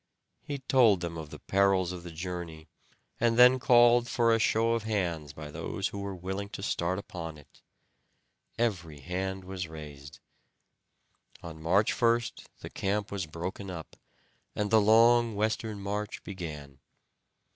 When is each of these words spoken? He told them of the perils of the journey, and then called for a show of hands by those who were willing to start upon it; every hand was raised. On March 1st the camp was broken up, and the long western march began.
He 0.41 0.57
told 0.57 1.01
them 1.01 1.15
of 1.15 1.29
the 1.29 1.37
perils 1.37 1.91
of 1.91 2.01
the 2.01 2.09
journey, 2.09 2.67
and 3.19 3.37
then 3.37 3.59
called 3.59 4.09
for 4.09 4.33
a 4.33 4.39
show 4.39 4.73
of 4.73 4.81
hands 4.81 5.31
by 5.31 5.51
those 5.51 5.89
who 5.89 5.99
were 5.99 6.15
willing 6.15 6.49
to 6.57 6.63
start 6.63 6.97
upon 6.97 7.37
it; 7.37 7.61
every 8.57 9.01
hand 9.01 9.43
was 9.43 9.67
raised. 9.67 10.17
On 11.43 11.61
March 11.61 11.93
1st 11.93 12.45
the 12.61 12.69
camp 12.71 13.11
was 13.11 13.27
broken 13.27 13.69
up, 13.69 13.95
and 14.55 14.71
the 14.71 14.81
long 14.81 15.35
western 15.35 15.79
march 15.79 16.23
began. 16.23 16.79